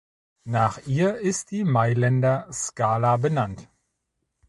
Nach 0.47 0.79
ihr 0.87 1.19
ist 1.19 1.51
die 1.51 1.63
Mailänder 1.63 2.49
Scala 2.51 3.17
benannt. 3.17 3.69